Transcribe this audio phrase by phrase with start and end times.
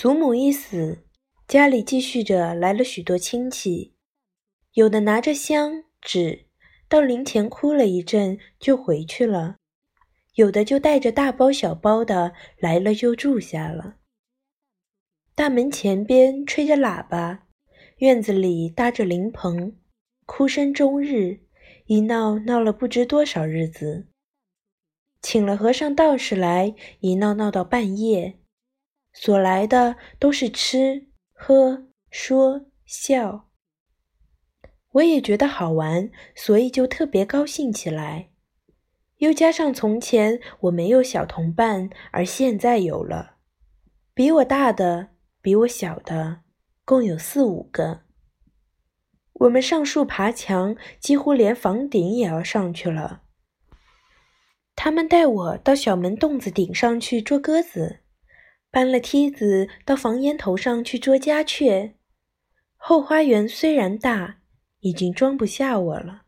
[0.00, 1.04] 祖母一死，
[1.46, 3.92] 家里继续着来了许多亲戚，
[4.72, 6.46] 有的拿着香纸
[6.88, 9.56] 到灵前哭了一阵就回去了，
[10.36, 13.96] 有的就带着大包小包的来了就住下了。
[15.34, 17.46] 大门前边吹着喇叭，
[17.98, 19.76] 院子里搭着灵棚，
[20.24, 21.40] 哭声终日，
[21.84, 24.06] 一闹闹了不知多少日子。
[25.20, 28.39] 请了和尚道士来，一闹闹到半夜。
[29.12, 33.48] 所来的都是吃喝说笑，
[34.92, 38.30] 我也觉得好玩，所以就特别高兴起来。
[39.18, 43.36] 又加上从前我没有小同伴，而现在有了，
[44.14, 45.10] 比我大的，
[45.42, 46.40] 比我小的，
[46.84, 48.00] 共有四五个。
[49.34, 53.22] 我们上树爬墙，几乎连房顶也要上去了。
[54.74, 58.00] 他们带我到小门洞子顶上去捉鸽子。
[58.70, 61.94] 搬了梯子到房檐头上去捉家雀，
[62.76, 64.38] 后花园虽然大，
[64.80, 66.22] 已经装不下我了。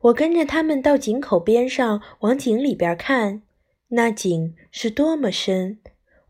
[0.00, 3.42] 我跟着他们到井口边上往井里边看，
[3.88, 5.78] 那井是多么深，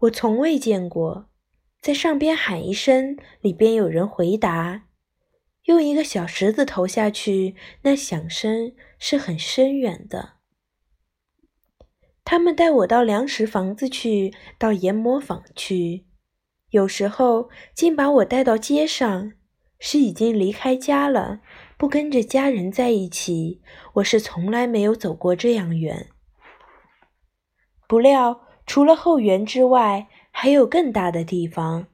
[0.00, 1.30] 我从未见过。
[1.80, 4.84] 在上边喊一声，里边有人回答，
[5.64, 10.33] 用一个小石子投下去，那响声是很深远的。
[12.34, 16.04] 他们带我到粮食房子去，到研磨坊去，
[16.70, 19.30] 有时候竟把我带到街上，
[19.78, 21.38] 是已经离开家了，
[21.76, 23.62] 不跟着家人在一起。
[23.92, 26.08] 我是从来没有走过这样远。
[27.86, 31.86] 不料，除了后园之外，还有更大的地方。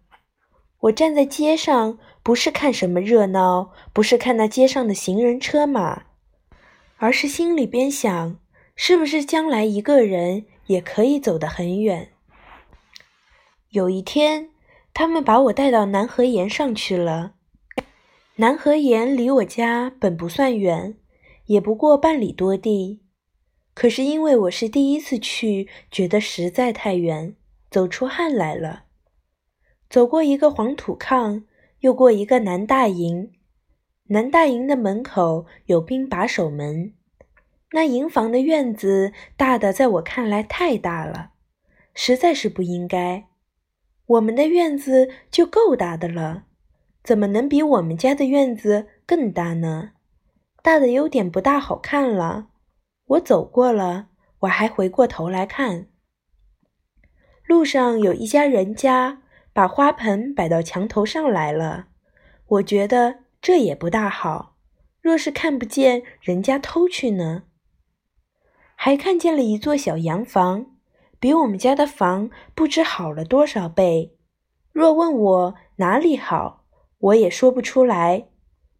[0.79, 6.05] 我站在街上，不是看什么热闹，不是看那街上的行人车马，
[6.97, 8.39] 而是心里边想。
[8.83, 12.13] 是不是将来一个人也可以走得很远？
[13.69, 14.49] 有一天，
[14.95, 17.35] 他们把我带到南河岩上去了。
[18.37, 20.97] 南河岩离我家本不算远，
[21.45, 23.03] 也不过半里多地。
[23.75, 27.37] 可是因为我是第一次去，觉得实在太远，
[27.71, 28.85] 走出汗来了。
[29.91, 31.43] 走过一个黄土炕，
[31.81, 33.31] 又过一个南大营。
[34.07, 36.95] 南大营的门口有兵把守门。
[37.73, 41.31] 那营房的院子大的，在我看来太大了，
[41.95, 43.29] 实在是不应该。
[44.07, 46.45] 我们的院子就够大的了，
[47.05, 49.93] 怎么能比我们家的院子更大呢？
[50.63, 52.49] 大的有点不大好看了。
[53.07, 54.09] 我走过了，
[54.41, 55.87] 我还回过头来看。
[57.45, 61.87] 路上有一家人家把花盆摆到墙头上来了，
[62.47, 64.57] 我觉得这也不大好。
[65.01, 67.45] 若是看不见，人家偷去呢？
[68.83, 70.65] 还看见了一座小洋房，
[71.19, 74.17] 比我们家的房不知好了多少倍。
[74.73, 76.65] 若问我哪里好，
[76.97, 78.29] 我也说不出来，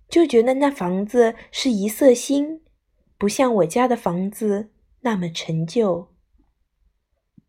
[0.09, 2.63] 就觉得那房子是一色新，
[3.19, 6.09] 不像我家的房子那么陈旧。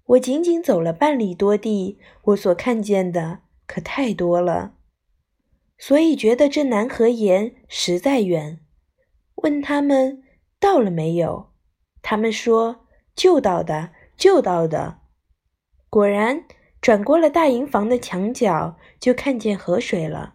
[0.07, 4.73] 我仅仅走了半里多地，我所看见的可太多了，
[5.78, 8.59] 所以觉得这南河沿实在远。
[9.35, 10.22] 问他们
[10.59, 11.50] 到了没有？
[12.11, 14.97] 他们说：“就到的，就到的。”
[15.89, 16.44] 果然，
[16.81, 20.33] 转过了大营房的墙角，就看见河水了。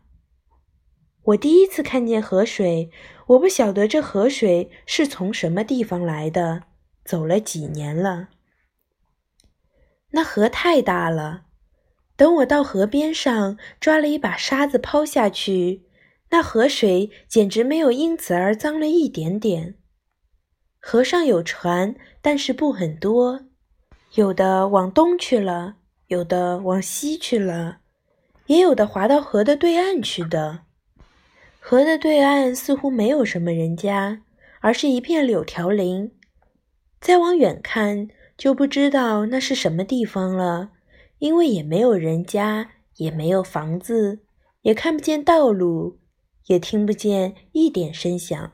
[1.22, 2.90] 我第一次看见河水，
[3.26, 6.62] 我不晓得这河水是从什么地方来的。
[7.04, 8.30] 走了几年了，
[10.12, 11.42] 那河太大了。
[12.16, 15.84] 等我到河边上，抓了一把沙子抛下去，
[16.30, 19.74] 那河水简直没有因此而脏了一点点。
[20.88, 23.40] 河上有船，但是不很多，
[24.14, 27.78] 有的往东去了，有的往西去了，
[28.46, 30.60] 也有的划到河的对岸去的。
[31.58, 34.22] 河的对岸似乎没有什么人家，
[34.60, 36.12] 而是一片柳条林。
[37.00, 38.06] 再往远看，
[38.38, 40.70] 就不知道那是什么地方了，
[41.18, 44.20] 因为也没有人家，也没有房子，
[44.62, 45.98] 也看不见道路，
[46.46, 48.52] 也听不见一点声响。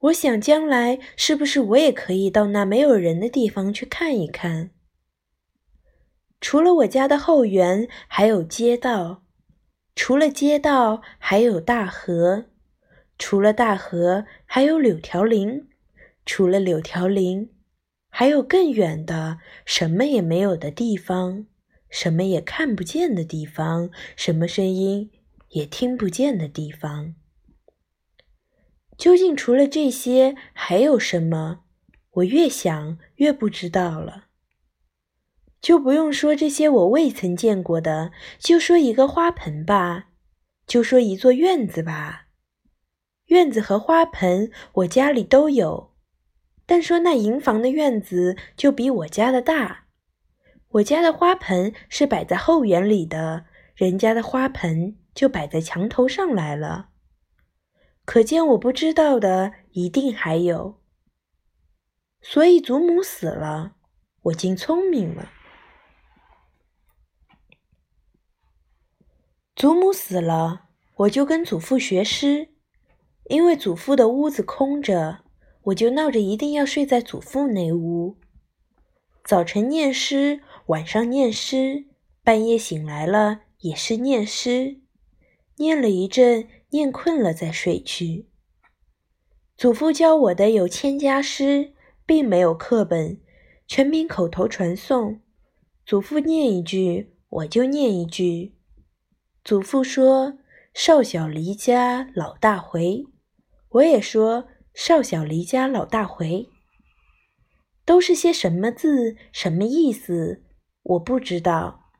[0.00, 4.70] 我想，将来是不是我也可以到那没有人的地方去看一看？
[6.40, 9.22] 除了我家的后园，还有街道；
[9.94, 12.46] 除了街道，还有大河；
[13.18, 15.66] 除了大河，还有柳条林；
[16.24, 17.50] 除了柳条林，
[18.08, 21.44] 还有更远的什么也没有的地方，
[21.90, 25.10] 什么也看不见的地方，什么声音
[25.50, 27.14] 也听不见的地方。
[29.00, 31.60] 究竟除了这些还有什么？
[32.10, 34.26] 我越想越不知道了。
[35.58, 40.08] 就不用说这些我未曾见过的，就说一个花盆吧，
[40.66, 42.26] 就说一座院子吧。
[43.28, 45.94] 院子和花盆我家里都有，
[46.66, 49.86] 但说那营房的院子就比我家的大。
[50.72, 56.89] 我家的花盆是摆在后园里的，人家的花盆就摆在墙头上来了。
[58.10, 60.80] 可见我不知道的一定还有。
[62.20, 63.76] 所以祖母死了，
[64.22, 65.30] 我竟聪明了。
[69.54, 72.48] 祖母死了，我就跟祖父学诗，
[73.26, 75.20] 因为祖父的屋子空着，
[75.66, 78.16] 我就闹着一定要睡在祖父那屋。
[79.22, 81.84] 早晨念诗，晚上念诗，
[82.24, 84.80] 半夜醒来了也是念诗，
[85.58, 88.28] 念了一阵，念困了再睡去。
[89.56, 91.74] 祖父教我的有千家诗，
[92.06, 93.20] 并没有课本，
[93.66, 95.20] 全凭口头传诵。
[95.84, 98.54] 祖父念一句，我就念一句。
[99.44, 100.38] 祖父说
[100.72, 103.04] ：“少小离家老大回。”
[103.70, 106.48] 我也说：“少小离家老大回。”
[107.84, 110.44] 都是些什么字，什么意思？
[110.82, 111.90] 我不知道，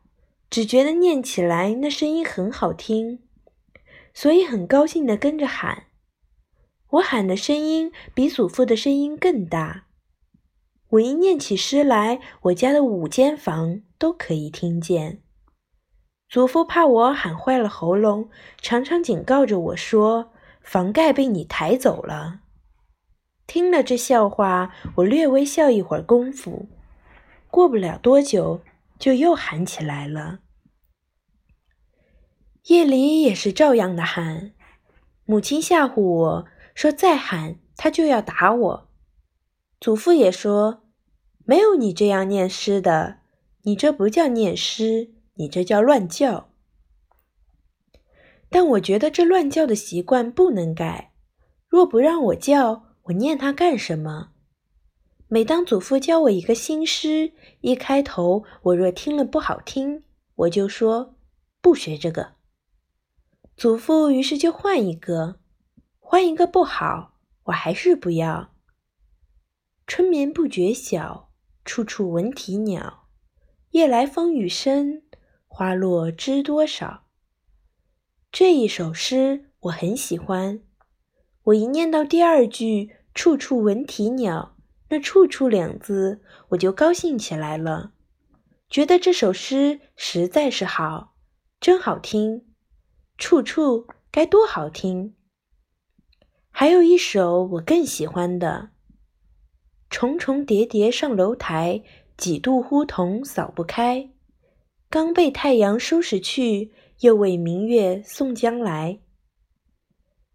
[0.48, 3.20] 只觉得念起来那声音很好听，
[4.12, 5.84] 所以很高兴地跟着喊。
[6.90, 9.84] 我喊的声音比祖父的声音更大。
[10.90, 15.22] 我一念起诗来，我家的五间房都可以听见。
[16.28, 18.28] 祖父怕我喊坏了喉咙，
[18.60, 22.40] 常常警告着我说：“房盖被你抬走了。”
[23.46, 26.68] 听了这笑话，我略微笑一会儿功夫，
[27.50, 28.60] 过不了多久，
[28.98, 30.40] 就又喊起来了。
[32.70, 34.52] 夜里也是照样的喊。
[35.24, 38.88] 母亲吓唬我说：“再喊，他就要打我。”
[39.80, 40.84] 祖父也说
[41.44, 43.18] ：“没有你这样念诗的，
[43.62, 46.50] 你这不叫念诗。”你这叫乱叫，
[48.50, 51.12] 但我觉得这乱叫的习惯不能改。
[51.66, 54.32] 若不让我叫，我念它干什么？
[55.28, 57.32] 每当祖父教我一个新诗，
[57.62, 60.02] 一开头我若听了不好听，
[60.34, 61.14] 我就说
[61.62, 62.32] 不学这个。
[63.60, 65.38] 祖父于是就换一个，
[65.98, 68.54] 换一个不好，我还是不要。
[69.86, 71.28] 春眠不觉晓，
[71.62, 73.06] 处处闻啼鸟。
[73.72, 75.02] 夜来风雨声。
[75.46, 77.04] 花落知多少？
[78.32, 80.62] 这一首诗我很喜欢。
[81.42, 84.56] 我一念到第二句“处处闻啼鸟”，
[84.88, 87.92] 那“处处”两字，我就高兴起来了，
[88.70, 91.14] 觉得这首诗实在是好，
[91.60, 92.46] 真好听。
[93.20, 95.14] 处处该多好听！
[96.50, 98.70] 还有一首我更喜欢的
[99.90, 101.82] ：“重重叠叠上楼台，
[102.16, 104.10] 几度呼童扫不开。”
[104.88, 109.00] 刚被太阳收拾去，又为明月送将来。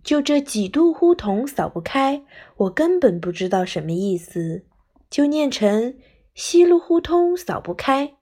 [0.03, 2.23] 就这几度呼童扫不开，
[2.57, 4.63] 我根本不知道什么意思，
[5.09, 5.97] 就念成
[6.35, 8.14] 西路呼通扫不开。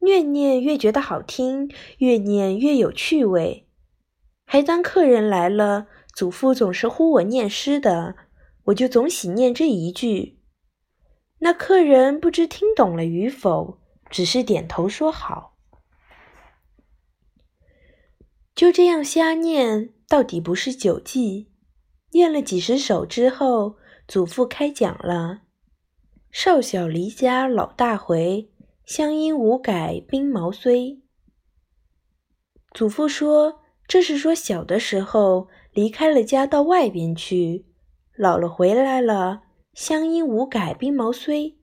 [0.00, 3.68] 越念越觉得好听，越念越有趣味。
[4.44, 8.16] 还当客人来了，祖父总是呼我念诗的，
[8.64, 10.38] 我就总喜念这一句。
[11.40, 13.78] 那客人不知听懂了与否。
[14.10, 15.58] 只是点头说好，
[18.54, 21.52] 就这样瞎念，到底不是九记。
[22.12, 23.76] 念了几十首之后，
[24.06, 25.42] 祖父开讲了
[26.32, 28.50] ：“少小离家老大回，
[28.88, 30.98] 乡音无改鬓毛衰。”
[32.72, 37.66] 祖父说：“这是说小的时候离开了家到外边去，
[38.16, 39.42] 老了回来了，
[39.74, 41.54] 乡音无改鬓毛衰。”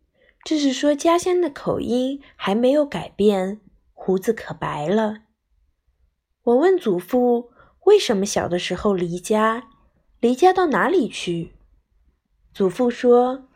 [0.45, 3.59] 这是说家乡的口音还没有改变，
[3.93, 5.23] 胡子可白了。
[6.43, 7.49] 我问祖父
[7.85, 9.67] 为什么小的时候离家，
[10.19, 11.55] 离家到哪里去？
[12.53, 13.47] 祖父说：“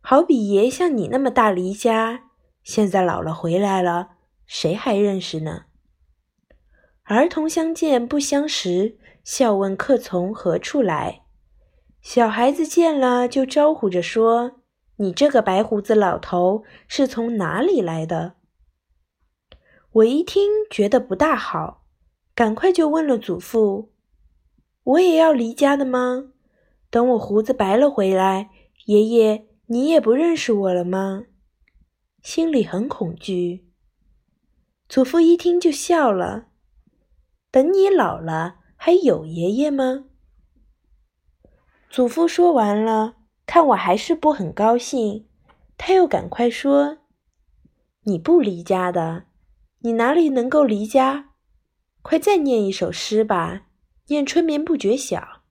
[0.00, 2.29] 好比爷像你那么大离家，
[2.62, 4.10] 现在老了回来了，
[4.46, 5.64] 谁还认识呢？
[7.04, 11.22] 儿童相见不相识，笑问客从何处来。
[12.00, 14.58] 小孩子见了就招呼着说。”
[15.00, 18.34] 你这个白胡子老头是从哪里来的？
[19.92, 21.86] 我一听觉得不大好，
[22.34, 23.94] 赶快就问了祖父
[24.84, 26.32] ：“我也要离家的吗？
[26.90, 28.50] 等我胡子白了回来，
[28.84, 31.24] 爷爷你也不认识我了吗？”
[32.22, 33.66] 心里很恐惧。
[34.88, 36.48] 祖父一听就笑了
[37.50, 40.06] ：“等你老了，还有爷爷吗？”
[41.90, 43.16] 祖父说完了。
[43.46, 45.26] 看我还是不很高兴，
[45.76, 46.98] 他又赶快说
[48.06, 49.24] ：“你不离家的，
[49.80, 51.30] 你哪里能够离家？
[52.00, 53.66] 快再念一首诗吧，
[54.06, 55.42] 念‘春眠不觉晓’。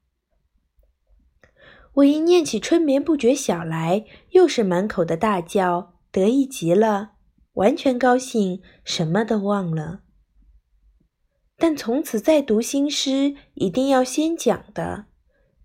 [1.96, 7.12] 我一念起‘春眠不觉晓’来，又是满口的大叫，得意极了，
[7.54, 10.02] 完全高兴，什么都忘了。
[11.58, 15.06] 但从此再读新诗，一定要先讲的，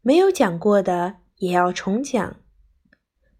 [0.02, 2.36] 没有讲过的也要重讲。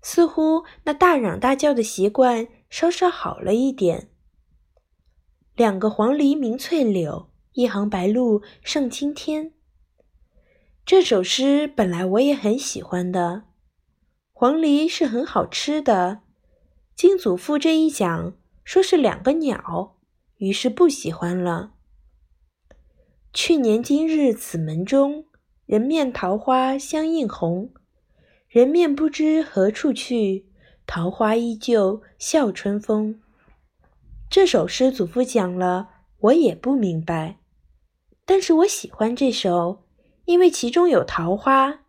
[0.00, 4.10] 似乎那大嚷大叫的习惯稍稍好了一点。
[5.56, 9.52] 两个黄鹂鸣翠柳，一行白鹭上青天。
[10.84, 13.44] 这首诗本来我也很喜欢的，
[14.32, 16.23] 黄鹂是很好吃的。
[16.96, 19.96] 经祖父这一讲，说是两个鸟，
[20.36, 21.72] 于是不喜欢了。
[23.32, 25.26] 去年今日此门中，
[25.66, 27.72] 人面桃花相映红。
[28.48, 30.46] 人面不知何处去，
[30.86, 33.20] 桃花依旧笑春风。
[34.30, 35.88] 这首诗祖父讲了，
[36.20, 37.40] 我也不明白，
[38.24, 39.82] 但是我喜欢这首，
[40.26, 41.80] 因为其中有桃花。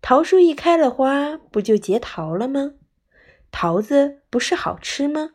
[0.00, 2.74] 桃树一开了花，不就结桃了吗？
[3.50, 5.30] 桃子不是好吃吗？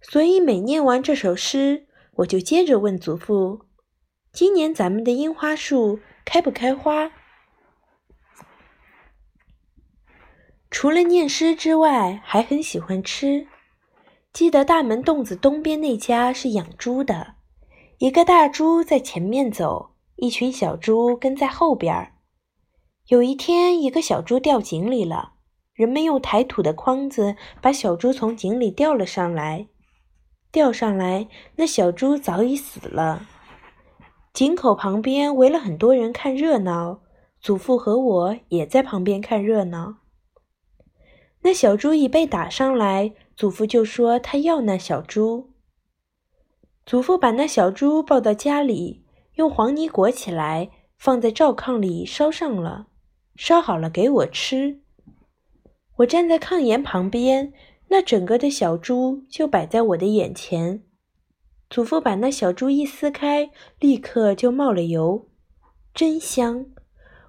[0.00, 3.66] 所以每念完这首诗，我就接着问祖父：
[4.32, 7.12] 今年咱们的樱花树开不开花？
[10.70, 13.46] 除了念诗之外，还很喜欢吃。
[14.32, 17.34] 记得大门洞子东边那家是养猪的，
[17.98, 22.14] 一个大猪在前面走，一群小猪跟在后边儿。
[23.08, 25.34] 有一天，一个小猪掉井里了，
[25.74, 29.68] 人们用抬土的筐子把小猪从井里吊了上来。
[30.50, 33.26] 吊上来，那小猪早已死了。
[34.34, 37.00] 井口旁边围了很多人看热闹，
[37.40, 39.96] 祖父和我也在旁边看热闹。
[41.40, 45.54] 那小猪一被打上来，祖父就说他要那小猪。
[46.84, 52.88] 祖父把那小猪抱到家里，用黄泥裹起来，放在灶炕里烧上了，
[53.36, 54.81] 烧好了给我吃。
[56.02, 57.52] 我站在炕沿旁边，
[57.88, 60.82] 那整个的小猪就摆在我的眼前。
[61.70, 65.28] 祖父把那小猪一撕开，立刻就冒了油，
[65.94, 66.66] 真香！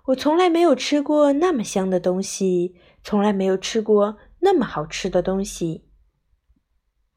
[0.07, 2.75] 我从来没有吃过那么香的东西。
[3.05, 5.83] 从来没有吃过那么好吃的东西。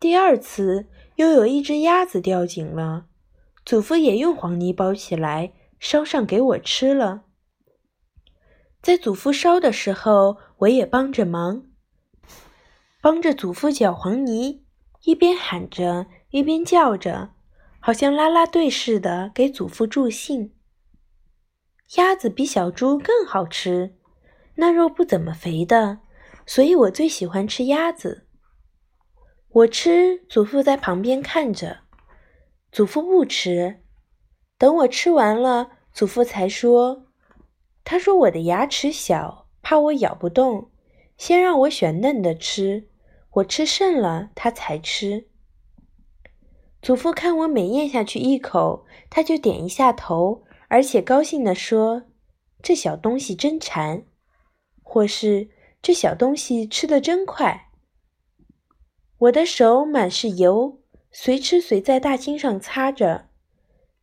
[0.00, 3.06] 第二次又有一只鸭子掉井了，
[3.64, 7.25] 祖父也用黄泥包起来烧上给我吃了。
[8.86, 11.64] 在祖父烧的时候，我也帮着忙，
[13.00, 14.64] 帮着祖父搅黄泥，
[15.02, 17.30] 一边喊着一边叫着，
[17.80, 20.54] 好像啦啦队似的给祖父助兴。
[21.96, 23.96] 鸭子比小猪更好吃。
[24.54, 25.98] 那肉不怎么肥的，
[26.46, 28.28] 所以我最喜欢吃鸭子。
[29.48, 31.78] 我吃，祖父在旁边看着。
[32.70, 33.80] 祖父不吃，
[34.56, 37.05] 等我吃完了，祖父才说
[37.88, 40.72] ：“他说我的牙齿小，怕我咬不动，
[41.16, 42.88] 先让我选嫩的吃。
[43.34, 45.28] 我吃剩了，他才吃。”
[46.82, 52.02] 祖父看我每咽下去一口，他就点一下头，而且高兴地说
[52.60, 54.04] ：“这小东西真馋。”
[54.82, 55.48] 或是
[55.80, 57.70] 这小东西吃得真快。
[59.18, 60.80] 我的手满是油，
[61.12, 63.28] 随吃随在大襟上擦着。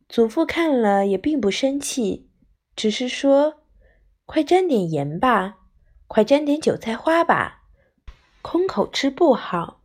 [0.08, 2.30] 祖父看了也并不生气，
[2.74, 3.62] 只是说
[4.26, 5.56] ：“快沾点盐吧，
[6.06, 7.62] 快沾点韭菜花吧，
[8.42, 9.80] 空口吃不好，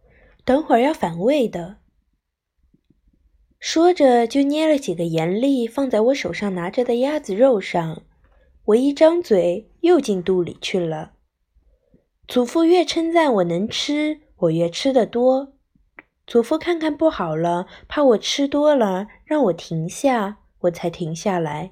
[0.46, 1.77] 等会儿要反胃的。”
[3.60, 8.03] 说着就捏了几个盐粒放在我手上拿着的鸭子肉上。
[8.67, 11.13] 我一张嘴，又进肚里去了。
[12.27, 15.53] 祖父越称赞我能吃，我越吃得多。
[16.27, 21.72] 祖父看看不好了，怕我吃多了，让我停下，我才停下来。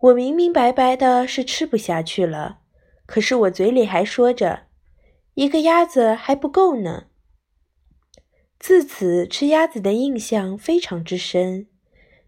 [0.00, 2.60] 我明明白白的是吃不下去了，
[3.04, 4.62] 可是我嘴里还说着，
[5.34, 7.08] 一个鸭子还不够呢。
[8.58, 11.66] 自此吃鸭子的印象非常之深。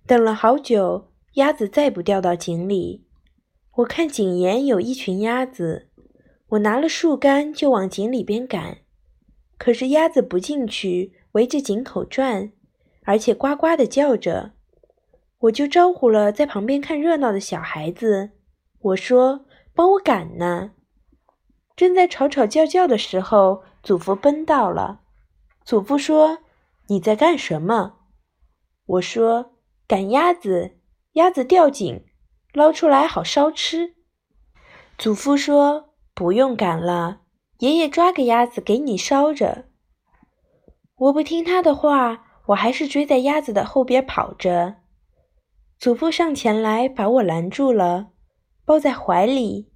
[0.06, 3.06] 等了好久，鸭子再不掉到井里。
[3.76, 5.88] 我看井沿有一群鸭子，
[6.48, 8.78] 我拿了树干就往井里边赶，
[9.56, 12.52] 可是鸭子不进去，围着井口转，
[13.04, 14.52] 而且呱呱的叫着。
[15.42, 18.30] 我就招呼了在旁边看热闹的小孩子，
[18.80, 20.72] 我说：“帮我赶呢。”
[21.74, 25.00] 正在吵吵叫叫的时候，祖父奔到了。
[25.64, 26.38] 祖父说
[26.88, 27.94] ：“你在干什么？”
[28.86, 29.54] 我说
[29.88, 30.76] ：“赶鸭子，
[31.12, 32.04] 鸭子掉井。”
[32.52, 33.94] 捞出来好烧吃。
[34.98, 37.22] 祖父说：“不用赶了，
[37.60, 39.64] 爷爷抓个鸭子给你烧着。”
[40.96, 44.81] 我不听他的话，我还是追在鸭子的后边跑着。
[45.82, 48.10] 祖父上前来把我拦住了，
[48.64, 49.72] 抱在怀里，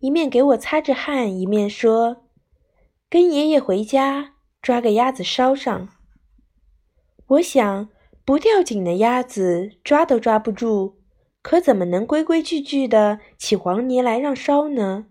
[0.00, 2.24] 一面给我擦着汗，一面说
[3.08, 5.90] ：“跟爷爷回家，抓个鸭子烧上。”
[7.28, 7.88] 我想，
[8.24, 10.96] 不吊颈的鸭子抓都抓不住，
[11.40, 15.06] 可怎么能规规矩矩的起黄泥来让烧呢？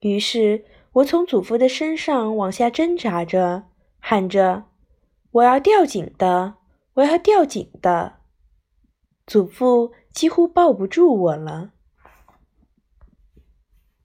[0.00, 3.62] 于是我从祖父的身上往下挣扎着，
[3.98, 4.64] 喊着
[5.32, 6.56] ：“我要吊颈的，
[6.96, 8.13] 我要吊颈的。”
[9.26, 11.73] 祖父几乎抱不住我了。